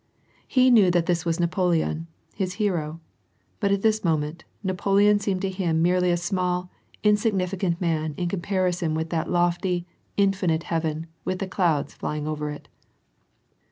He 0.47 0.71
knew 0.71 0.89
that 0.89 1.05
this 1.05 1.25
was 1.25 1.39
Napoleon, 1.39 2.07
hi 2.39 2.45
hero; 2.45 2.99
but 3.59 3.71
at 3.71 3.83
this 3.83 4.03
moment. 4.03 4.43
Napoleon 4.63 5.19
seemed 5.19 5.43
to 5.43 5.49
him 5.51 5.83
merely 5.83 6.15
small, 6.15 6.71
insignificant 7.03 7.79
man 7.79 8.15
in 8.17 8.27
comparison 8.27 8.95
with 8.95 9.11
that 9.11 9.29
lofty, 9.29 9.85
infinity 10.17 10.65
heaven, 10.65 11.05
with 11.23 11.37
the 11.37 11.45
clouds 11.47 11.93
flying 11.93 12.27
over 12.27 12.49
it. 12.49 12.67